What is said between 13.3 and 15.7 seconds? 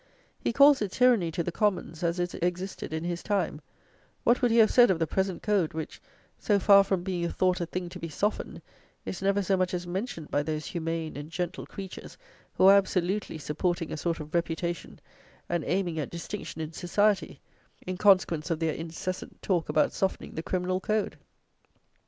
supporting a sort of reputation, and